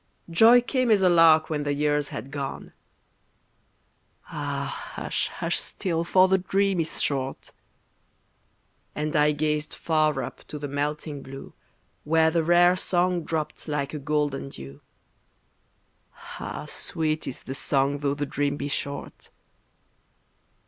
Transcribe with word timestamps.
Joy 0.31 0.61
came 0.61 0.89
as 0.89 1.03
a 1.03 1.09
lark 1.09 1.47
when 1.51 1.61
the 1.61 1.75
years 1.75 2.07
had 2.07 2.31
gone, 2.31 2.73
(Ah! 4.31 4.65
hush, 4.95 5.27
hush 5.31 5.59
still, 5.59 6.03
for 6.03 6.27
the 6.27 6.39
dream 6.39 6.79
is 6.79 6.99
short!) 6.99 7.51
And 8.95 9.15
I 9.15 9.31
gazed 9.31 9.75
far 9.75 10.23
up 10.23 10.43
to 10.47 10.57
the 10.57 10.67
melting 10.67 11.21
blue 11.21 11.53
Where 12.03 12.31
the 12.31 12.43
rare 12.43 12.75
song 12.75 13.21
dropped 13.21 13.67
like 13.67 13.93
a 13.93 13.99
golden 13.99 14.49
dew. 14.49 14.81
(Ah! 16.39 16.65
sweet 16.67 17.27
is 17.27 17.43
the 17.43 17.53
song 17.53 17.99
tho' 17.99 18.15
the 18.15 18.25
dream 18.25 18.57
be 18.57 18.69
short!) 18.69 19.29